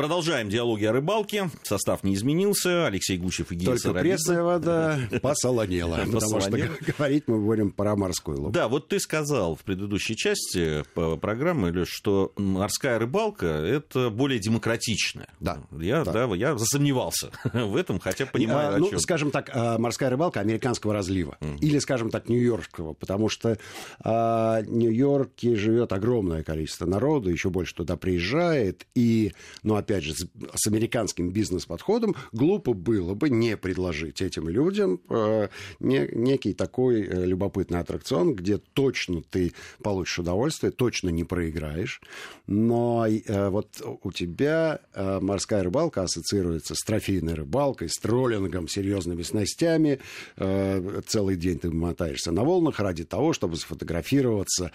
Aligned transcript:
Продолжаем 0.00 0.48
диалоги 0.48 0.86
о 0.86 0.92
рыбалке. 0.92 1.50
Состав 1.62 2.04
не 2.04 2.14
изменился. 2.14 2.86
Алексей 2.86 3.18
Гучев 3.18 3.52
и 3.52 3.54
Гия 3.54 3.76
Только 3.76 3.92
пресная 3.92 4.42
вода 4.42 4.98
посолонела. 5.22 5.98
Потому 6.10 6.40
что 6.40 6.50
говорить 6.96 7.24
мы 7.26 7.38
будем 7.38 7.70
про 7.70 7.94
морской 7.96 8.36
лов. 8.36 8.50
Да, 8.50 8.68
вот 8.68 8.88
ты 8.88 8.98
сказал 8.98 9.56
в 9.56 9.60
предыдущей 9.60 10.16
части 10.16 10.84
программы, 10.94 11.70
Леш, 11.70 11.90
что 11.90 12.32
морская 12.38 12.98
рыбалка 12.98 13.44
это 13.44 14.08
более 14.08 14.38
демократичная. 14.38 15.28
Да, 15.38 15.58
Я, 15.78 16.02
да. 16.02 16.26
да. 16.26 16.34
я 16.34 16.56
засомневался 16.56 17.30
в 17.52 17.76
этом, 17.76 18.00
хотя 18.00 18.24
понимаю, 18.24 18.76
А, 18.76 18.78
ну, 18.78 18.98
скажем 19.00 19.30
так, 19.30 19.50
а, 19.52 19.76
морская 19.76 20.08
рыбалка 20.08 20.40
американского 20.40 20.94
разлива. 20.94 21.36
Или, 21.60 21.78
скажем 21.78 22.08
так, 22.08 22.30
нью-йоркского. 22.30 22.94
Потому 22.94 23.28
что 23.28 23.58
а, 24.02 24.62
в 24.62 24.66
Нью-Йорке 24.66 25.56
живет 25.56 25.92
огромное 25.92 26.42
количество 26.42 26.86
народу, 26.86 27.28
еще 27.28 27.50
больше 27.50 27.74
туда 27.74 27.98
приезжает. 27.98 28.86
И, 28.94 29.34
ну, 29.62 29.76
опять 29.90 30.04
же, 30.04 30.14
с, 30.14 30.66
американским 30.66 31.30
бизнес-подходом 31.30 32.14
глупо 32.32 32.74
было 32.74 33.14
бы 33.14 33.28
не 33.28 33.56
предложить 33.56 34.22
этим 34.22 34.48
людям 34.48 35.00
э, 35.10 35.48
не- 35.80 36.08
некий 36.12 36.54
такой 36.54 37.02
э, 37.02 37.26
любопытный 37.26 37.80
аттракцион, 37.80 38.34
где 38.34 38.58
точно 38.58 39.22
ты 39.22 39.52
получишь 39.82 40.20
удовольствие, 40.20 40.70
точно 40.70 41.08
не 41.08 41.24
проиграешь. 41.24 42.00
Но 42.46 43.06
э, 43.06 43.48
вот 43.48 43.82
у 44.02 44.12
тебя 44.12 44.80
морская 44.94 45.62
рыбалка 45.62 46.02
ассоциируется 46.02 46.74
с 46.74 46.80
трофейной 46.84 47.34
рыбалкой, 47.34 47.88
с 47.88 47.98
троллингом, 47.98 48.68
серьезными 48.68 49.22
снастями. 49.22 50.00
Целый 50.36 51.36
день 51.36 51.58
ты 51.58 51.70
мотаешься 51.70 52.32
на 52.32 52.44
волнах 52.44 52.78
ради 52.80 53.04
того, 53.04 53.32
чтобы 53.32 53.56
сфотографироваться 53.56 54.72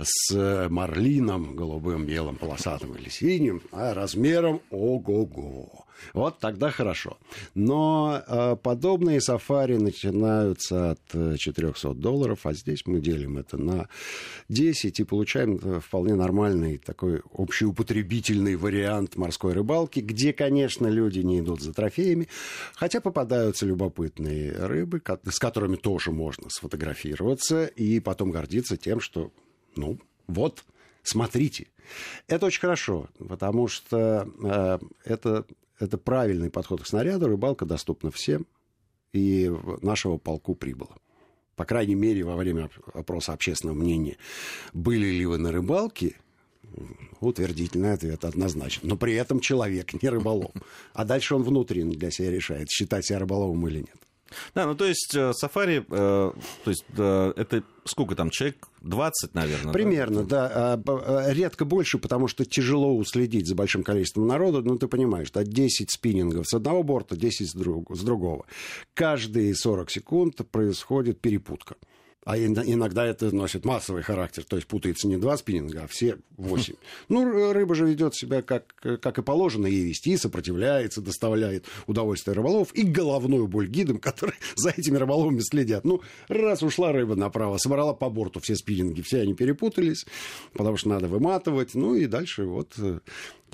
с 0.00 0.68
марлином, 0.68 1.54
голубым, 1.56 2.06
белым, 2.06 2.36
полосатым 2.36 2.94
или 2.96 3.08
синим, 3.08 3.62
а 3.72 3.94
размером 4.44 4.60
ого-го. 4.70 5.84
Вот 6.12 6.38
тогда 6.38 6.70
хорошо. 6.70 7.16
Но 7.54 8.22
э, 8.26 8.56
подобные 8.62 9.20
сафари 9.20 9.76
начинаются 9.76 10.92
от 10.92 11.00
э, 11.14 11.36
400 11.38 11.94
долларов, 11.94 12.40
а 12.44 12.52
здесь 12.52 12.82
мы 12.84 13.00
делим 13.00 13.38
это 13.38 13.56
на 13.56 13.88
10 14.48 15.00
и 15.00 15.04
получаем 15.04 15.58
э, 15.62 15.80
вполне 15.80 16.14
нормальный 16.14 16.78
такой 16.78 17.22
общеупотребительный 17.32 18.56
вариант 18.56 19.16
морской 19.16 19.54
рыбалки, 19.54 20.00
где, 20.00 20.32
конечно, 20.32 20.88
люди 20.88 21.20
не 21.20 21.38
идут 21.38 21.62
за 21.62 21.72
трофеями, 21.72 22.28
хотя 22.74 23.00
попадаются 23.00 23.64
любопытные 23.64 24.52
рыбы, 24.52 25.00
с 25.30 25.38
которыми 25.38 25.76
тоже 25.76 26.10
можно 26.10 26.50
сфотографироваться 26.50 27.64
и 27.66 28.00
потом 28.00 28.30
гордиться 28.30 28.76
тем, 28.76 29.00
что, 29.00 29.30
ну, 29.76 29.98
вот, 30.26 30.64
смотрите. 31.04 31.68
Это 32.26 32.46
очень 32.46 32.60
хорошо, 32.60 33.08
потому 33.28 33.68
что 33.68 34.28
э, 34.42 34.78
это, 35.04 35.46
это 35.78 35.98
правильный 35.98 36.50
подход 36.50 36.82
к 36.82 36.86
снаряду. 36.86 37.28
Рыбалка 37.28 37.64
доступна 37.64 38.10
всем, 38.10 38.46
и 39.12 39.52
нашего 39.82 40.18
полку 40.18 40.54
прибыло. 40.54 40.96
По 41.54 41.64
крайней 41.64 41.94
мере, 41.94 42.24
во 42.24 42.34
время 42.34 42.64
оп- 42.64 42.96
опроса 42.96 43.32
общественного 43.32 43.76
мнения, 43.76 44.16
были 44.72 45.06
ли 45.06 45.24
вы 45.24 45.38
на 45.38 45.52
рыбалке, 45.52 46.16
утвердительный 47.20 47.92
ответ 47.92 48.24
однозначно. 48.24 48.88
Но 48.88 48.96
при 48.96 49.14
этом 49.14 49.38
человек 49.38 50.02
не 50.02 50.08
рыболов. 50.08 50.50
А 50.92 51.04
дальше 51.04 51.36
он 51.36 51.44
внутренне 51.44 51.96
для 51.96 52.10
себя 52.10 52.30
решает, 52.30 52.70
считать 52.70 53.06
себя 53.06 53.20
рыболовом 53.20 53.66
или 53.68 53.78
нет. 53.78 53.96
Да, 54.54 54.66
ну 54.66 54.74
то 54.74 54.84
есть 54.84 55.14
э, 55.14 55.32
сафари, 55.32 55.84
э, 55.88 56.32
то 56.64 56.70
есть 56.70 56.84
э, 56.96 57.32
это 57.36 57.62
сколько 57.84 58.14
там, 58.14 58.30
человек 58.30 58.56
20, 58.82 59.34
наверное? 59.34 59.66
да? 59.66 59.72
Примерно, 59.72 60.24
да. 60.24 60.50
А, 60.54 60.76
б- 60.76 61.02
а, 61.04 61.32
Редко 61.32 61.64
больше, 61.64 61.98
потому 61.98 62.28
что 62.28 62.44
тяжело 62.44 62.94
уследить 62.96 63.46
за 63.46 63.54
большим 63.54 63.82
количеством 63.82 64.26
народа. 64.26 64.62
Ну, 64.62 64.76
ты 64.78 64.88
понимаешь, 64.88 65.30
да, 65.30 65.44
10 65.44 65.90
спиннингов 65.90 66.46
с 66.48 66.54
одного 66.54 66.82
борта, 66.82 67.16
10 67.16 67.48
с, 67.50 67.54
друг- 67.54 67.94
с 67.94 68.00
другого. 68.00 68.46
Каждые 68.94 69.54
40 69.54 69.90
секунд 69.90 70.36
происходит 70.50 71.20
перепутка. 71.20 71.76
А 72.24 72.38
ин- 72.38 72.58
иногда 72.64 73.04
это 73.04 73.34
носит 73.34 73.64
массовый 73.64 74.02
характер, 74.02 74.44
то 74.44 74.56
есть 74.56 74.66
путается 74.66 75.06
не 75.08 75.16
два 75.16 75.36
спиннинга, 75.36 75.84
а 75.84 75.86
все 75.86 76.18
восемь. 76.36 76.74
Ну, 77.08 77.52
рыба 77.52 77.74
же 77.74 77.86
ведет 77.86 78.14
себя 78.14 78.40
как, 78.42 78.74
как 78.76 79.18
и 79.18 79.22
положено 79.22 79.66
ей 79.66 79.84
вести, 79.84 80.16
сопротивляется, 80.16 81.00
доставляет 81.00 81.66
удовольствие 81.86 82.34
рыболов 82.34 82.74
и 82.74 82.82
головную 82.82 83.46
боль 83.46 83.68
гидам, 83.68 83.98
которые 84.00 84.36
за 84.56 84.70
этими 84.70 84.96
рыболовами 84.96 85.40
следят. 85.40 85.84
Ну, 85.84 86.00
раз 86.28 86.62
ушла 86.62 86.92
рыба 86.92 87.14
направо, 87.14 87.58
собрала 87.58 87.92
по 87.92 88.08
борту 88.08 88.40
все 88.40 88.56
спиннинги, 88.56 89.02
все 89.02 89.20
они 89.20 89.34
перепутались, 89.34 90.06
потому 90.52 90.76
что 90.76 90.88
надо 90.88 91.08
выматывать, 91.08 91.74
ну 91.74 91.94
и 91.94 92.06
дальше 92.06 92.44
вот 92.44 92.72
э, 92.78 93.00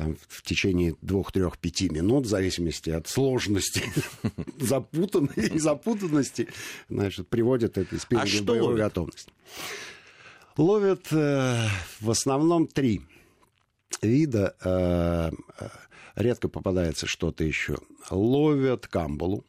там 0.00 0.16
в 0.28 0.42
течение 0.42 0.94
двух, 1.02 1.30
трех, 1.30 1.58
пяти 1.58 1.90
минут, 1.90 2.24
в 2.24 2.28
зависимости 2.28 2.88
от 2.88 3.06
сложности, 3.06 3.82
запутанности 4.58 5.40
и 5.54 5.58
запутанности, 5.68 6.48
значит, 6.88 7.28
приводят 7.28 7.76
эти 7.76 7.96
спиннинги 7.96 8.38
А 8.38 8.42
в 8.42 8.44
боевую 8.46 8.70
ловят? 8.70 8.86
готовность. 8.86 9.28
Ловят 10.56 11.06
э, 11.12 11.66
в 12.00 12.10
основном 12.10 12.66
три 12.66 13.02
вида. 14.00 14.56
э, 14.64 15.30
э, 15.60 15.68
редко 16.14 16.48
попадается 16.48 17.06
что-то 17.06 17.44
еще. 17.44 17.76
Ловят 18.10 18.86
камбалу. 18.86 19.44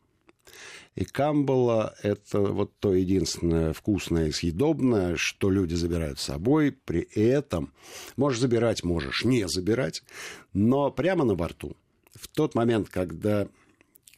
И 0.95 1.05
камбала– 1.05 1.95
это 2.03 2.39
вот 2.41 2.73
то 2.79 2.93
единственное 2.93 3.71
вкусное 3.73 4.27
и 4.27 4.31
съедобное, 4.31 5.15
что 5.15 5.49
люди 5.49 5.73
забирают 5.73 6.19
с 6.19 6.23
собой. 6.23 6.71
При 6.71 7.01
этом 7.15 7.73
можешь 8.17 8.41
забирать, 8.41 8.83
можешь 8.83 9.23
не 9.23 9.47
забирать, 9.47 10.03
но 10.53 10.91
прямо 10.91 11.23
на 11.23 11.35
борту. 11.35 11.77
В 12.13 12.27
тот 12.27 12.55
момент, 12.55 12.89
когда 12.89 13.47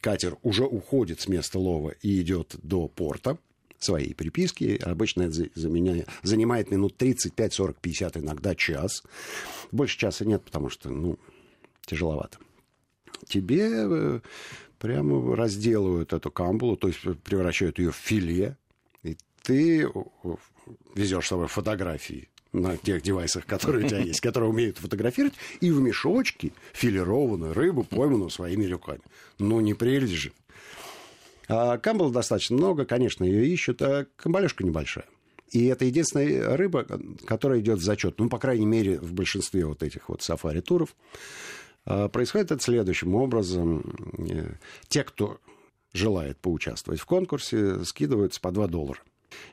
катер 0.00 0.36
уже 0.42 0.64
уходит 0.64 1.20
с 1.20 1.28
места 1.28 1.58
лова 1.58 1.94
и 2.02 2.20
идет 2.20 2.56
до 2.62 2.88
порта, 2.88 3.38
своей 3.84 4.14
приписки. 4.14 4.80
Обычно 4.82 5.22
это 5.22 5.48
за 5.54 5.68
меня 5.68 6.04
занимает 6.22 6.70
минут 6.70 6.96
35, 6.96 7.52
40, 7.52 7.80
50, 7.80 8.16
иногда 8.16 8.54
час. 8.54 9.02
Больше 9.70 9.98
часа 9.98 10.24
нет, 10.24 10.42
потому 10.42 10.70
что, 10.70 10.90
ну, 10.90 11.18
тяжеловато. 11.86 12.38
Тебе 13.26 13.68
э, 13.72 14.20
прямо 14.78 15.36
разделывают 15.36 16.12
эту 16.12 16.30
камбулу, 16.30 16.76
то 16.76 16.88
есть 16.88 17.00
превращают 17.22 17.78
ее 17.78 17.90
в 17.90 17.96
филе, 17.96 18.56
и 19.02 19.16
ты 19.42 19.88
везешь 20.94 21.26
с 21.26 21.28
собой 21.28 21.48
фотографии 21.48 22.28
на 22.52 22.76
тех 22.76 23.02
девайсах, 23.02 23.46
которые 23.46 23.84
у 23.84 23.88
тебя 23.88 23.98
есть, 23.98 24.20
которые 24.20 24.50
умеют 24.50 24.78
фотографировать, 24.78 25.34
и 25.60 25.70
в 25.70 25.80
мешочке 25.80 26.52
филированную 26.72 27.52
рыбу, 27.52 27.82
пойманную 27.82 28.30
своими 28.30 28.64
руками. 28.66 29.00
Ну, 29.38 29.60
не 29.60 29.74
прелесть 29.74 30.12
же. 30.12 30.32
А 31.48 31.78
камбал 31.78 32.10
достаточно 32.10 32.56
много, 32.56 32.84
конечно, 32.84 33.24
ее 33.24 33.46
ищут, 33.46 33.82
а 33.82 34.06
камбалешка 34.16 34.64
небольшая. 34.64 35.06
И 35.50 35.66
это 35.66 35.84
единственная 35.84 36.56
рыба, 36.56 36.86
которая 37.26 37.60
идет 37.60 37.78
в 37.78 37.82
зачет. 37.82 38.18
Ну, 38.18 38.28
по 38.28 38.38
крайней 38.38 38.66
мере, 38.66 38.98
в 38.98 39.12
большинстве 39.12 39.66
вот 39.66 39.82
этих 39.82 40.08
вот 40.08 40.22
сафари-туров. 40.22 40.94
А, 41.86 42.08
Происходит 42.08 42.50
это 42.52 42.62
следующим 42.62 43.14
образом. 43.14 43.82
Э, 44.18 44.54
Те, 44.88 45.04
кто 45.04 45.38
желает 45.92 46.38
поучаствовать 46.38 47.00
в 47.00 47.06
конкурсе, 47.06 47.84
скидываются 47.84 48.40
по 48.40 48.50
2 48.50 48.66
доллара. 48.68 48.98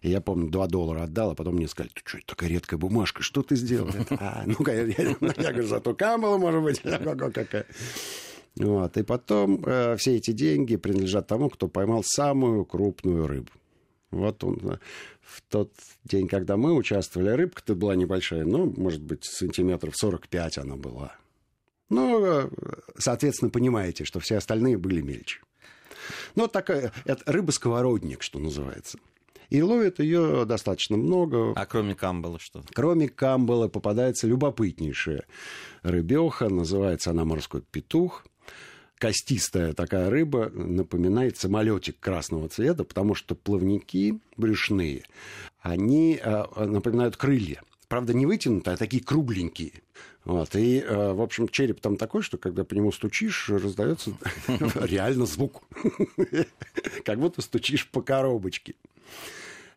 И 0.02 0.10
я 0.10 0.22
помню, 0.22 0.50
2 0.50 0.68
доллара 0.68 1.04
отдал, 1.04 1.32
а 1.32 1.36
потом 1.36 1.56
мне 1.56 1.68
сказали, 1.68 1.92
ты 1.94 2.02
что, 2.06 2.18
это 2.20 2.28
такая 2.28 2.50
редкая 2.50 2.80
бумажка, 2.80 3.24
что 3.24 3.42
ты 3.42 3.56
сделал? 3.56 3.90
А, 4.12 4.44
ну-ка, 4.46 4.74
я, 4.74 4.84
я- 4.86 5.16
говорю, 5.16 5.68
зато 5.68 5.94
камбала, 5.96 6.38
может 6.38 6.62
быть, 6.64 6.82
какая. 6.82 7.66
Вот. 8.58 8.98
И 8.98 9.04
потом 9.04 9.64
э, 9.66 9.96
все 9.98 10.18
эти 10.18 10.32
деньги 10.32 10.76
принадлежат 10.76 11.28
тому, 11.28 11.50
кто 11.50 11.68
поймал 11.68 12.04
самую 12.04 12.66
крупную 12.66 13.26
рыбу. 13.28 13.50
Вот 14.12 14.44
он 14.44 14.60
э, 14.74 14.78
в 15.22 15.42
тот 15.50 15.72
день, 16.04 16.28
когда 16.28 16.58
мы 16.58 16.74
участвовали, 16.74 17.30
рыбка-то 17.30 17.76
была 17.76 17.96
небольшая, 17.96 18.44
ну, 18.44 18.72
может 18.76 19.02
быть, 19.02 19.24
сантиметров 19.24 19.96
45 19.96 20.58
она 20.60 20.76
была. 20.76 21.16
Ну, 21.92 22.26
э, 22.26 22.50
соответственно, 22.98 23.52
понимаете, 23.52 24.06
что 24.06 24.22
все 24.22 24.38
остальные 24.38 24.78
были 24.78 25.02
мельче. 25.02 25.42
Ну, 26.36 26.44
вот 26.44 26.54
такая, 26.54 26.94
это 27.04 27.22
рыба-сковородник, 27.30 28.24
что 28.24 28.40
называется. 28.40 28.98
И 29.50 29.62
ловит 29.62 30.00
ее 30.00 30.46
достаточно 30.46 30.96
много. 30.96 31.52
А 31.54 31.66
кроме 31.66 31.94
камбала 31.94 32.40
что? 32.40 32.64
Кроме 32.74 33.10
камбала 33.10 33.68
попадается 33.68 34.26
любопытнейшая 34.26 35.26
рыбеха, 35.84 36.48
называется 36.48 37.10
она 37.10 37.26
морской 37.26 37.62
петух. 37.62 38.26
Костистая 38.98 39.74
такая 39.74 40.10
рыба 40.10 40.50
напоминает 40.54 41.38
самолетик 41.38 42.00
красного 42.00 42.48
цвета, 42.48 42.86
потому 42.86 43.16
что 43.16 43.36
плавники 43.36 44.22
брюшные, 44.38 45.04
они 45.60 46.18
э, 46.24 46.66
напоминают 46.66 47.18
крылья. 47.18 47.62
Правда, 47.90 48.14
не 48.14 48.26
вытянутые, 48.26 48.76
а 48.76 48.78
такие 48.78 49.04
кругленькие. 49.04 49.82
Вот. 50.24 50.56
И, 50.56 50.80
э, 50.80 51.14
в 51.14 51.22
общем, 51.22 51.48
череп 51.48 51.82
там 51.82 51.98
такой, 51.98 52.22
что 52.22 52.38
когда 52.38 52.64
по 52.64 52.74
нему 52.74 52.92
стучишь, 52.92 53.50
раздается 53.50 54.12
реально 54.76 55.26
звук. 55.26 55.64
Как 57.06 57.20
будто 57.20 57.42
стучишь 57.42 57.88
по 57.90 58.02
коробочке. 58.02 58.76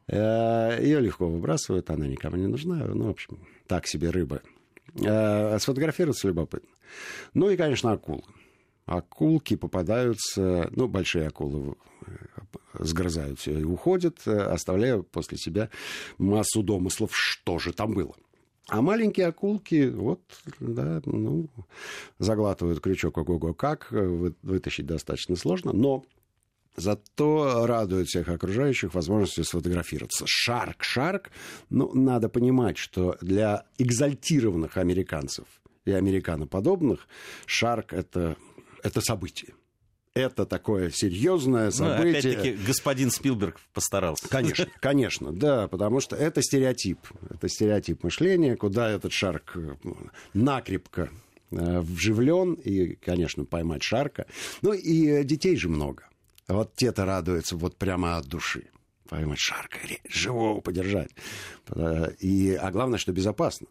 Ее 0.07 1.01
легко 1.01 1.27
выбрасывают, 1.27 1.89
она 1.89 2.07
никому 2.07 2.37
не 2.37 2.47
нужна. 2.47 2.85
Ну, 2.87 3.07
в 3.07 3.11
общем, 3.11 3.39
так 3.67 3.87
себе 3.87 4.11
рыба. 4.11 4.43
Э, 5.03 5.59
Сфотографироваться 5.59 6.29
любопытно. 6.29 6.69
Ну 7.33 7.49
и, 7.49 7.57
конечно, 7.57 7.93
акулы. 7.93 8.23
Акулки 8.85 9.57
попадаются, 9.57 10.69
ну, 10.73 10.89
большие 10.89 11.27
акулы 11.27 11.75
сгрызают 12.79 13.39
все 13.39 13.59
и 13.59 13.65
уходят, 13.65 14.27
оставляя 14.27 14.99
после 14.99 15.39
себя 15.39 15.71
массу 16.19 16.63
домыслов, 16.63 17.11
что 17.15 17.59
же 17.59 17.73
там 17.73 17.95
было. 17.95 18.15
А 18.69 18.81
маленькие 18.81 19.27
акулки, 19.27 19.91
вот, 19.91 20.21
да, 20.59 21.03
ну, 21.05 21.49
заглатывают 22.19 22.81
крючок 22.81 23.19
ого-го 23.19 23.53
как, 23.53 23.89
вытащить 23.91 24.87
достаточно 24.87 25.37
сложно, 25.37 25.73
но 25.73 26.05
Зато 26.77 27.67
радует 27.67 28.09
всех 28.09 28.29
окружающих 28.29 28.95
возможностью 28.95 29.45
сфотографироваться. 29.45 30.25
Шарк, 30.27 30.83
шарк. 30.83 31.31
Ну, 31.71 31.93
надо 31.95 32.29
понимать, 32.29 32.79
что 32.79 33.17
для 33.21 33.65
экзальтированных 33.79 34.77
американцев 34.77 35.47
и 35.85 35.93
американоподобных 35.93 37.07
шарк 37.47 37.93
это, 37.93 38.37
это 38.83 39.01
событие 39.01 39.55
это 40.15 40.47
такое 40.47 40.91
серьезное 40.91 41.71
событие. 41.71 42.13
Ну, 42.13 42.19
опять-таки, 42.19 42.53
господин 42.67 43.11
Спилберг 43.11 43.61
постарался. 43.73 44.29
Конечно, 44.29 44.67
конечно, 44.81 45.33
да, 45.33 45.69
потому 45.69 46.01
что 46.01 46.17
это 46.17 46.41
стереотип. 46.41 46.99
Это 47.31 47.49
стереотип 47.49 48.05
мышления, 48.05 48.57
куда 48.57 48.91
этот 48.91 49.13
шарк 49.13 49.57
э, 49.57 49.75
накрепко 50.33 51.11
э, 51.51 51.81
вживлен, 51.81 52.55
и, 52.55 52.95
конечно, 52.95 53.45
поймать 53.45 53.83
шарка. 53.83 54.27
Ну, 54.63 54.73
и 54.73 55.25
детей 55.25 55.57
же 55.57 55.69
много. 55.69 56.09
Вот 56.47 56.75
те-то 56.77 57.05
радуются 57.05 57.57
вот 57.57 57.77
прямо 57.77 58.17
от 58.17 58.27
души. 58.27 58.69
Поймать 59.09 59.39
шарка, 59.39 59.79
живого 60.09 60.61
подержать. 60.61 61.11
И, 62.21 62.55
а 62.55 62.71
главное, 62.71 62.99
что 62.99 63.13
безопасно. 63.13 63.67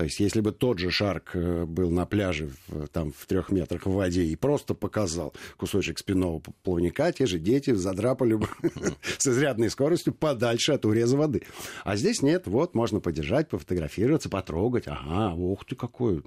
То 0.00 0.04
есть, 0.04 0.18
если 0.18 0.40
бы 0.40 0.50
тот 0.50 0.78
же 0.78 0.90
Шарк 0.90 1.32
э, 1.34 1.66
был 1.66 1.90
на 1.90 2.06
пляже 2.06 2.52
там, 2.90 3.12
в 3.12 3.26
трех 3.26 3.50
метрах 3.50 3.84
в 3.84 3.92
воде 3.92 4.24
и 4.24 4.34
просто 4.34 4.72
показал 4.72 5.34
кусочек 5.58 5.98
спинного 5.98 6.40
плавника, 6.62 7.12
те 7.12 7.26
же 7.26 7.38
дети 7.38 7.74
задрапали 7.74 8.32
бы 8.32 8.48
с 9.18 9.26
изрядной 9.26 9.68
скоростью 9.68 10.14
подальше 10.14 10.72
от 10.72 10.86
уреза 10.86 11.18
воды. 11.18 11.42
А 11.84 11.96
здесь 11.96 12.22
нет, 12.22 12.46
вот, 12.46 12.74
можно 12.74 13.00
подержать, 13.00 13.50
пофотографироваться, 13.50 14.30
потрогать. 14.30 14.84
Ага, 14.86 15.34
ух 15.34 15.66
ты 15.66 15.76
какой. 15.76 16.22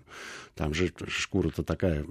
Там 0.53 0.75
же 0.75 0.93
шкура-то 1.07 1.63
такая 1.63 2.05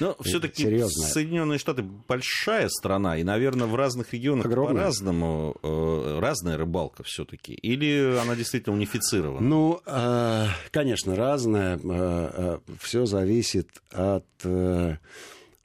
но 0.00 0.16
все-таки 0.20 0.64
Соединенные 0.88 1.58
Штаты 1.58 1.82
большая 1.82 2.68
страна, 2.68 3.16
и, 3.18 3.22
наверное, 3.22 3.66
в 3.66 3.74
разных 3.74 4.12
регионах 4.12 4.46
Огромная. 4.46 4.74
по-разному 4.74 5.56
э, 5.62 6.18
разная 6.20 6.56
рыбалка 6.56 7.02
все-таки. 7.02 7.54
Или 7.54 8.18
она 8.20 8.34
действительно 8.36 8.74
унифицирована? 8.74 9.40
Ну, 9.46 9.80
э, 9.86 10.46
конечно, 10.70 11.14
разная. 11.16 11.78
Э, 11.82 12.58
Все 12.80 13.06
зависит 13.06 13.68
от 13.90 14.24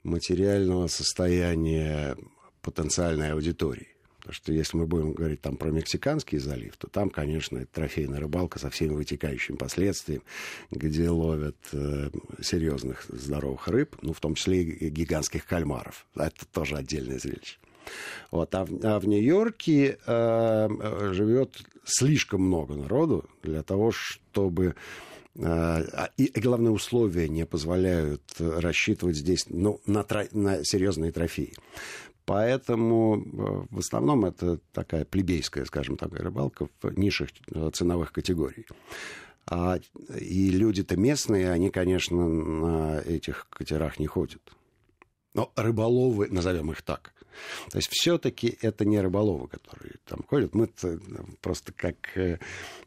материального 0.02 0.86
состояния 0.86 2.16
потенциальной 2.62 3.32
аудитории. 3.32 3.95
Потому 4.26 4.34
что 4.34 4.52
если 4.52 4.76
мы 4.76 4.86
будем 4.86 5.12
говорить 5.12 5.40
там 5.40 5.56
про 5.56 5.70
Мексиканский 5.70 6.38
залив, 6.38 6.76
то 6.78 6.88
там, 6.88 7.10
конечно, 7.10 7.58
это 7.58 7.72
трофейная 7.72 8.18
рыбалка 8.18 8.58
со 8.58 8.70
всеми 8.70 8.94
вытекающими 8.94 9.54
последствиями, 9.54 10.24
где 10.72 11.08
ловят 11.08 11.56
э, 11.72 12.10
серьезных 12.42 13.04
здоровых 13.08 13.68
рыб, 13.68 13.94
ну, 14.02 14.12
в 14.12 14.18
том 14.18 14.34
числе 14.34 14.62
и 14.62 14.88
гигантских 14.90 15.46
кальмаров. 15.46 16.06
Это 16.16 16.44
тоже 16.46 16.76
отдельное 16.76 17.20
зрелище. 17.20 17.58
Вот, 18.32 18.52
а, 18.56 18.64
в, 18.64 18.70
а 18.82 18.98
в 18.98 19.06
Нью-Йорке 19.06 19.98
э, 20.04 21.12
живет 21.12 21.62
слишком 21.84 22.42
много 22.42 22.74
народу 22.74 23.26
для 23.44 23.62
того, 23.62 23.92
чтобы 23.92 24.74
э, 25.36 25.44
а, 25.44 26.10
и 26.16 26.32
главные 26.40 26.72
условия 26.72 27.28
не 27.28 27.46
позволяют 27.46 28.22
рассчитывать 28.40 29.14
здесь 29.14 29.46
ну, 29.48 29.80
на, 29.86 30.02
тро... 30.02 30.24
на 30.32 30.64
серьезные 30.64 31.12
трофеи. 31.12 31.54
Поэтому 32.26 33.16
э, 33.18 33.66
в 33.70 33.78
основном 33.78 34.24
это 34.24 34.58
такая 34.72 35.04
плебейская, 35.04 35.64
скажем, 35.64 35.96
такая 35.96 36.22
рыбалка 36.22 36.68
в 36.82 36.98
низших 36.98 37.30
э, 37.52 37.70
ценовых 37.72 38.12
категорий. 38.12 38.66
А, 39.48 39.78
и 40.18 40.50
люди-то 40.50 40.96
местные, 40.96 41.52
они, 41.52 41.70
конечно, 41.70 42.28
на 42.28 42.98
этих 42.98 43.46
катерах 43.48 44.00
не 44.00 44.08
ходят. 44.08 44.42
Но 45.34 45.52
рыболовы, 45.54 46.26
назовем 46.28 46.72
их 46.72 46.82
так. 46.82 47.12
То 47.70 47.78
есть 47.78 47.90
все-таки 47.92 48.58
это 48.60 48.84
не 48.84 49.00
рыболовы, 49.00 49.46
которые 49.46 49.94
там 50.04 50.24
ходят. 50.26 50.52
Мы 50.52 50.68
просто 51.40 51.72
как, 51.72 52.16
э, 52.16 52.40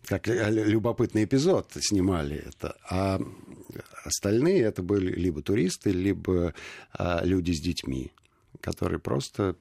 как 0.04 0.28
любопытный 0.28 1.24
эпизод 1.24 1.72
снимали 1.80 2.44
это. 2.46 2.76
А 2.90 3.22
остальные 4.04 4.64
это 4.64 4.84
были 4.84 5.14
либо 5.14 5.42
туристы, 5.42 5.92
либо 5.92 6.54
а, 6.92 7.24
люди 7.24 7.54
с 7.54 7.62
детьми 7.62 8.12
которые 8.62 9.00
просто 9.00 9.56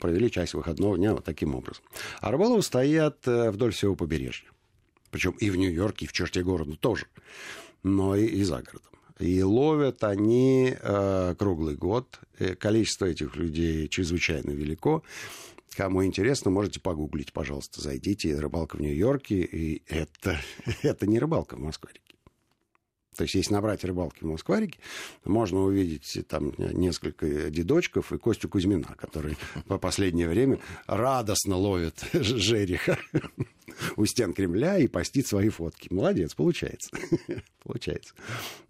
провели 0.00 0.30
часть 0.30 0.54
выходного 0.54 0.96
дня 0.96 1.14
вот 1.14 1.24
таким 1.24 1.54
образом. 1.54 1.84
А 2.20 2.30
рыболовы 2.30 2.62
стоят 2.62 3.26
э, 3.26 3.50
вдоль 3.50 3.72
всего 3.72 3.94
побережья. 3.94 4.48
Причем 5.10 5.32
и 5.32 5.50
в 5.50 5.56
Нью-Йорке, 5.56 6.06
и 6.06 6.08
в 6.08 6.12
черте 6.12 6.42
города 6.42 6.76
тоже, 6.76 7.06
но 7.82 8.16
и, 8.16 8.24
и 8.24 8.42
за 8.44 8.62
городом. 8.62 8.92
И 9.18 9.42
ловят 9.42 10.02
они 10.04 10.74
э, 10.78 11.34
круглый 11.38 11.76
год. 11.76 12.18
И 12.38 12.54
количество 12.54 13.06
этих 13.06 13.36
людей 13.36 13.88
чрезвычайно 13.88 14.50
велико. 14.50 15.02
Кому 15.76 16.04
интересно, 16.04 16.50
можете 16.50 16.80
погуглить, 16.80 17.32
пожалуйста, 17.32 17.80
зайдите. 17.80 18.38
Рыбалка 18.38 18.76
в 18.76 18.80
Нью-Йорке. 18.80 19.42
И 19.42 19.82
это, 19.86 20.40
это 20.82 21.06
не 21.06 21.18
рыбалка 21.18 21.56
в 21.56 21.60
Москве. 21.60 21.92
То 23.16 23.24
есть, 23.24 23.34
если 23.34 23.52
набрать 23.52 23.84
рыбалки 23.84 24.20
в 24.20 24.26
Москварике, 24.26 24.78
можно 25.24 25.60
увидеть 25.60 26.26
там 26.28 26.52
несколько 26.58 27.50
дедочков 27.50 28.12
и 28.12 28.18
Костю 28.18 28.48
Кузьмина, 28.48 28.94
который 28.96 29.36
по 29.66 29.78
последнее 29.78 30.28
время 30.28 30.58
радостно 30.86 31.56
ловит 31.56 32.04
жереха 32.12 32.98
у 33.96 34.06
стен 34.06 34.32
Кремля 34.32 34.78
и 34.78 34.86
постит 34.86 35.26
свои 35.26 35.50
фотки. 35.50 35.92
Молодец, 35.92 36.34
получается. 36.34 36.90
получается. 37.64 38.14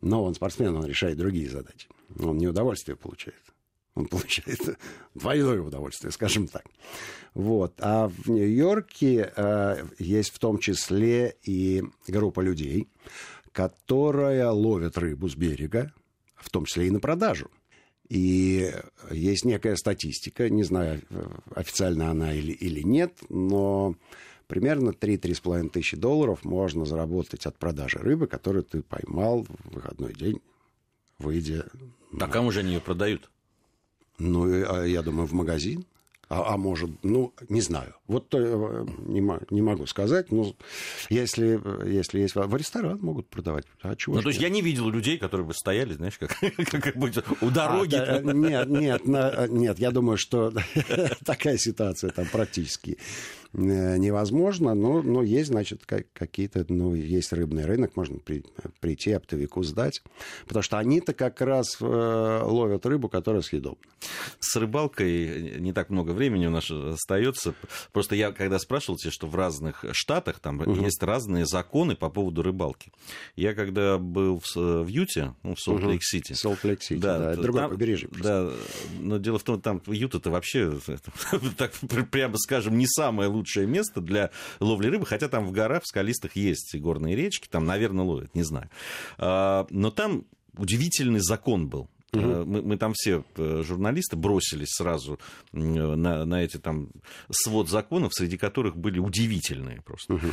Но 0.01 0.25
он 0.25 0.35
спортсмен, 0.35 0.75
он 0.75 0.87
решает 0.87 1.19
другие 1.19 1.49
задачи. 1.49 1.89
Он 2.19 2.37
не 2.37 2.49
удовольствие 2.49 2.97
получает. 2.97 3.43
Он 3.95 4.07
получает 4.07 4.59
двойное 5.15 5.61
удовольствие, 5.61 6.11
скажем 6.13 6.49
так. 6.49 6.65
Вот. 7.35 7.75
А 7.79 8.09
в 8.09 8.29
Нью-Йорке 8.29 9.33
э, 9.35 9.87
есть 9.99 10.35
в 10.35 10.39
том 10.39 10.59
числе 10.59 11.37
и 11.43 11.83
группа 12.09 12.41
людей, 12.41 12.89
которая 13.53 14.51
ловит 14.51 14.99
рыбу 14.99 15.29
с 15.29 15.37
берега, 15.37 15.93
в 16.37 16.51
том 16.51 16.65
числе 16.65 16.89
и 16.89 16.91
на 16.91 17.01
продажу. 17.01 17.51
И 18.09 18.71
есть 19.11 19.45
некая 19.45 19.77
статистика, 19.77 20.51
не 20.51 20.65
знаю, 20.65 21.01
официально 21.55 22.11
она 22.11 22.35
или, 22.35 22.53
или 22.53 22.81
нет, 22.81 23.15
но 23.29 23.95
примерно 24.49 24.91
3-3,5 24.91 25.71
тысячи 25.71 25.97
долларов 25.97 26.45
можно 26.45 26.85
заработать 26.85 27.47
от 27.47 27.57
продажи 27.59 27.99
рыбы, 27.99 28.27
которую 28.27 28.65
ты 28.65 28.83
поймал 28.83 29.45
в 29.45 29.75
выходной 29.75 30.13
день, 30.13 30.41
выйдя... 31.19 31.71
А 32.21 32.29
кому 32.29 32.51
же 32.51 32.61
они 32.61 32.73
ее 32.75 32.81
продают? 32.81 33.31
Ну, 34.19 34.45
а 34.45 34.85
я 34.85 35.03
думаю, 35.03 35.27
в 35.27 35.33
магазин 35.33 35.87
а, 36.33 36.55
а 36.55 36.57
может, 36.57 36.91
ну, 37.03 37.35
не 37.51 37.61
знаю. 37.61 37.95
Вот 38.07 38.35
э, 38.35 38.87
не, 39.05 39.21
не 39.51 39.61
могу 39.61 39.85
сказать, 39.85 40.33
но 40.33 40.55
если, 41.11 41.61
если 41.87 42.21
есть... 42.21 42.35
В 42.35 42.57
ресторан 42.57 42.99
могут 43.03 43.29
продавать. 43.29 43.67
А 43.83 43.95
чего 43.97 44.17
ну, 44.17 44.23
то 44.23 44.29
есть 44.29 44.41
нет? 44.41 44.49
я 44.49 44.55
не 44.55 44.63
видел 44.63 44.89
людей, 44.89 45.19
которые 45.19 45.47
бы 45.47 45.53
стояли, 45.53 45.93
знаешь, 45.93 46.17
как, 46.17 46.35
как 46.71 46.97
будет 46.97 47.23
у 47.43 47.51
дороги. 47.51 47.97
А, 47.97 48.21
да, 48.21 48.33
нет, 48.33 48.69
нет, 48.69 49.07
на, 49.07 49.47
нет, 49.47 49.79
я 49.79 49.91
думаю, 49.91 50.17
что 50.17 50.55
такая 51.25 51.59
ситуация 51.59 52.11
там 52.11 52.25
практически 52.33 52.97
Э, 52.97 53.42
невозможно, 53.53 54.75
но, 54.75 55.03
но 55.03 55.23
есть, 55.23 55.49
значит, 55.49 55.83
какие-то, 55.85 56.65
ну, 56.69 56.95
есть 56.95 57.33
рыбный 57.33 57.67
рынок, 57.67 57.97
можно 57.97 58.19
при, 58.19 58.45
прийти 58.81 59.13
оптовику 59.13 59.63
сдать, 59.63 60.03
потому 60.47 60.63
что 60.63 60.79
они-то 60.79 61.13
как 61.13 61.41
раз 61.41 61.77
э, 61.81 61.85
ловят 61.85 62.87
рыбу, 62.87 63.09
которая 63.09 63.43
съедобна. 63.43 63.83
С 64.41 64.57
рыбалкой 64.57 65.61
не 65.61 65.73
так 65.73 65.91
много 65.91 66.13
времени 66.13 66.47
у 66.47 66.51
нас 66.51 66.71
остается. 66.71 67.55
Просто 67.93 68.15
я, 68.15 68.33
когда 68.33 68.59
спрашивал 68.59 68.97
тебя, 68.97 69.11
что 69.11 69.27
в 69.27 69.37
разных 69.37 69.85
штатах 69.93 70.41
там 70.41 70.61
угу. 70.61 70.73
есть 70.73 71.03
разные 71.03 71.47
законы 71.47 71.95
по 71.95 72.09
поводу 72.11 72.43
рыбалки. 72.43 72.93
Я 73.37 73.55
когда 73.55 73.99
был 73.99 74.41
в, 74.41 74.57
в 74.57 74.87
Юте, 74.87 75.35
ну, 75.43 75.55
в 75.55 75.61
Солт-Лейк-Сити. 75.61 76.33
Солт-Лейк-Сити, 76.33 76.99
да, 77.01 77.19
да, 77.19 77.33
это 77.33 77.43
другое 77.43 77.63
там, 77.63 77.71
побережье. 77.71 78.09
Просто. 78.09 78.25
Да, 78.25 78.53
но 78.99 79.19
дело 79.19 79.39
в 79.39 79.43
том, 79.43 79.61
там 79.61 79.83
Юта-то 79.87 80.31
вообще, 80.31 80.79
так 81.57 81.73
прямо 82.11 82.37
скажем, 82.39 82.79
не 82.79 82.87
самое 82.87 83.29
лучшее 83.29 83.42
лучшее 83.43 83.67
место 83.67 84.01
для 84.01 84.31
ловли 84.61 84.89
рыбы, 84.89 85.07
хотя 85.07 85.29
там 85.29 85.47
в 85.47 85.53
горах, 85.53 85.83
в 85.83 85.87
скалистых 85.87 86.37
есть 86.37 86.75
горные 86.77 87.17
речки, 87.17 87.49
там, 87.49 87.65
наверное, 87.67 88.05
ловят, 88.05 88.35
не 88.35 88.43
знаю. 88.43 88.71
А, 89.19 89.67
но 89.71 89.91
там 89.91 90.25
удивительный 90.57 91.21
закон 91.21 91.69
был. 91.69 91.91
Угу. 92.15 92.45
Мы, 92.45 92.63
мы 92.63 92.77
там 92.77 92.93
все 92.95 93.25
э, 93.37 93.63
журналисты 93.67 94.17
бросились 94.17 94.69
сразу 94.69 95.19
на, 95.53 96.27
на 96.27 96.45
эти 96.45 96.59
там 96.59 96.91
свод 97.31 97.71
законов, 97.71 98.13
среди 98.13 98.37
которых 98.37 98.77
были 98.77 98.99
удивительные 98.99 99.81
просто, 99.81 100.15
угу. 100.15 100.27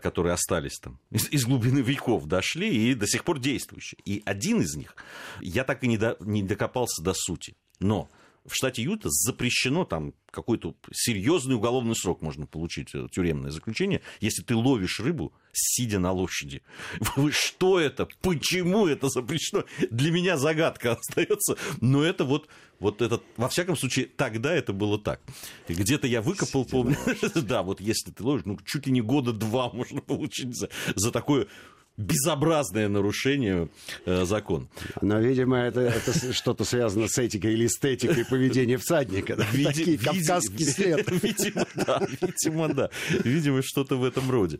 которые 0.00 0.32
остались 0.32 0.78
там 0.78 1.00
из, 1.10 1.28
из 1.30 1.44
глубины 1.44 1.80
веков 1.80 2.26
дошли 2.26 2.90
и 2.90 2.94
до 2.94 3.08
сих 3.08 3.24
пор 3.24 3.40
действующие. 3.40 3.98
И 4.04 4.22
один 4.24 4.60
из 4.60 4.76
них, 4.76 4.94
я 5.40 5.64
так 5.64 5.82
и 5.82 5.88
не, 5.88 5.98
до, 5.98 6.16
не 6.20 6.44
докопался 6.44 7.02
до 7.02 7.14
сути. 7.14 7.56
Но 7.80 8.08
в 8.46 8.54
штате 8.54 8.82
Юта 8.82 9.08
запрещено 9.10 9.84
там 9.84 10.12
какой-то 10.30 10.74
серьезный 10.92 11.54
уголовный 11.54 11.96
срок 11.96 12.20
можно 12.20 12.44
получить, 12.46 12.94
э, 12.94 13.06
тюремное 13.10 13.50
заключение, 13.50 14.02
если 14.20 14.42
ты 14.42 14.54
ловишь 14.54 15.00
рыбу, 15.00 15.32
сидя 15.52 15.98
на 15.98 16.12
лошади. 16.12 16.62
Что 17.30 17.80
это? 17.80 18.06
Почему 18.20 18.86
это 18.86 19.08
запрещено? 19.08 19.64
Для 19.90 20.10
меня 20.10 20.36
загадка 20.36 20.92
остается. 20.98 21.56
Но 21.80 22.02
это 22.02 22.24
вот, 22.24 22.48
вот 22.80 23.00
это, 23.00 23.20
во 23.36 23.48
всяком 23.48 23.76
случае, 23.76 24.06
тогда 24.06 24.52
это 24.54 24.72
было 24.72 24.98
так. 24.98 25.22
Где-то 25.68 26.06
я 26.06 26.20
выкопал, 26.20 26.64
помню, 26.64 26.96
да, 27.34 27.62
вот 27.62 27.80
если 27.80 28.10
ты 28.10 28.22
ловишь, 28.22 28.44
ну, 28.44 28.58
чуть 28.66 28.86
ли 28.86 28.92
не 28.92 29.00
года 29.00 29.32
два 29.32 29.70
можно 29.70 30.00
получить 30.00 30.54
за, 30.56 30.68
за 30.94 31.10
такое 31.12 31.46
безобразное 31.96 32.88
нарушение 32.88 33.68
э, 34.04 34.24
закона. 34.24 34.66
Но, 35.00 35.20
видимо, 35.20 35.58
это, 35.58 35.80
это 35.80 36.32
что-то 36.32 36.64
связано 36.64 37.06
с 37.08 37.18
этикой 37.18 37.54
или 37.54 37.66
эстетикой 37.66 38.24
поведения 38.24 38.78
всадника. 38.78 39.36
Да? 39.36 39.46
Види, 39.52 39.64
Такие 39.64 39.86
види, 39.96 40.04
кавказский 40.04 40.64
след. 40.64 41.08
Видимо, 41.22 41.66
да. 41.74 42.02
Видимо, 42.20 42.68
да. 42.68 42.90
Видимо, 43.22 43.62
что-то 43.62 43.96
в 43.96 44.04
этом 44.04 44.28
роде. 44.30 44.58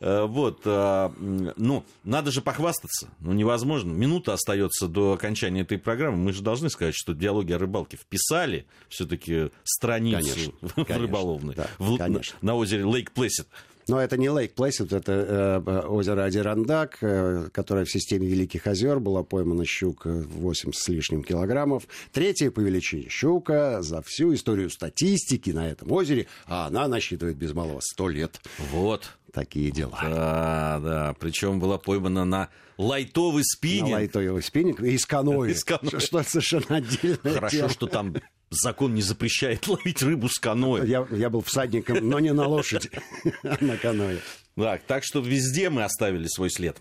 Э, 0.00 0.24
вот. 0.24 0.60
Э, 0.64 1.10
ну, 1.18 1.84
надо 2.04 2.30
же 2.30 2.42
похвастаться. 2.42 3.08
Ну, 3.18 3.32
невозможно. 3.32 3.90
Минута 3.90 4.34
остается 4.34 4.86
до 4.86 5.12
окончания 5.12 5.62
этой 5.62 5.78
программы. 5.78 6.18
Мы 6.18 6.32
же 6.32 6.42
должны 6.42 6.70
сказать, 6.70 6.94
что 6.96 7.12
диалоги 7.12 7.52
о 7.52 7.58
рыбалке 7.58 7.96
вписали 7.96 8.66
все-таки 8.88 9.50
страницу 9.64 10.52
конечно, 10.76 10.96
рыболовной 10.98 11.54
да, 11.56 11.68
в, 11.78 11.96
конечно. 11.96 12.36
На, 12.40 12.52
на 12.52 12.54
озере 12.56 12.84
Лейк 12.84 13.10
Плэссид. 13.10 13.48
Но 13.88 14.00
это 14.00 14.18
не 14.18 14.28
Лейк 14.28 14.52
Плэссид, 14.52 14.92
это 14.92 15.62
э, 15.66 15.86
озеро 15.86 16.24
Адирандак, 16.24 16.98
э, 17.00 17.48
которое 17.52 17.86
в 17.86 17.90
системе 17.90 18.26
Великих 18.26 18.66
озер 18.66 19.00
была 19.00 19.22
поймана 19.22 19.64
щука 19.64 20.10
8 20.10 20.72
с 20.74 20.88
лишним 20.88 21.24
килограммов. 21.24 21.84
Третья 22.12 22.50
по 22.50 22.60
величине 22.60 23.08
щука 23.08 23.80
за 23.80 24.02
всю 24.02 24.34
историю 24.34 24.68
статистики 24.68 25.50
на 25.50 25.70
этом 25.70 25.90
озере, 25.90 26.26
а 26.46 26.66
она 26.66 26.86
насчитывает 26.86 27.38
без 27.38 27.54
малого 27.54 27.80
100 27.80 28.08
лет. 28.10 28.40
Вот. 28.72 29.10
Такие 29.32 29.70
дела. 29.70 29.98
Да, 30.02 30.80
да. 30.82 31.16
Причем 31.18 31.58
была 31.58 31.78
поймана 31.78 32.24
на 32.24 32.48
лайтовый 32.76 33.44
спиннинг. 33.44 33.88
На 33.88 33.94
лайтовый 33.96 34.42
спиннинг 34.42 34.80
и 34.80 34.92
из 34.92 35.06
каноэ. 35.06 35.50
Из 35.50 35.64
каноэ. 35.64 36.00
Что 36.00 36.22
совершенно 36.22 36.76
отдельное 36.76 37.34
Хорошо, 37.34 37.56
тема. 37.56 37.68
что 37.68 37.86
там 37.86 38.14
закон 38.50 38.94
не 38.94 39.02
запрещает 39.02 39.66
ловить 39.68 40.02
рыбу 40.02 40.28
с 40.28 40.38
каноэ. 40.38 40.86
Я, 40.86 41.06
я 41.10 41.30
был 41.30 41.42
всадником, 41.42 42.08
но 42.08 42.18
не 42.20 42.32
на 42.32 42.46
лошади, 42.46 42.90
а 43.42 43.56
на 43.60 43.76
каноэ. 43.76 44.18
Так, 44.56 44.82
так 44.84 45.04
что 45.04 45.20
везде 45.20 45.70
мы 45.70 45.84
оставили 45.84 46.26
свой 46.26 46.50
след. 46.50 46.76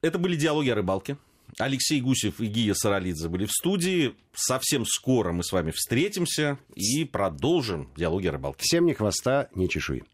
Это 0.00 0.18
были 0.18 0.36
диалоги 0.36 0.70
о 0.70 0.74
рыбалке. 0.74 1.16
Алексей 1.58 2.00
Гусев 2.00 2.40
и 2.40 2.46
Гия 2.46 2.74
Саралидзе 2.74 3.28
были 3.28 3.44
в 3.44 3.52
студии. 3.52 4.14
Совсем 4.32 4.86
скоро 4.86 5.32
мы 5.32 5.42
с 5.42 5.52
вами 5.52 5.72
встретимся 5.72 6.58
и 6.74 7.04
продолжим 7.04 7.90
диалоги 7.96 8.28
о 8.28 8.32
рыбалке. 8.32 8.60
Всем 8.62 8.86
ни 8.86 8.92
хвоста, 8.92 9.48
ни 9.54 9.66
чешуи. 9.66 10.04